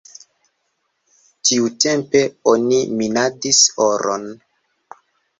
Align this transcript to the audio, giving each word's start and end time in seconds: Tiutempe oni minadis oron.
Tiutempe 1.49 2.21
oni 2.53 2.79
minadis 3.01 3.59
oron. 3.89 4.25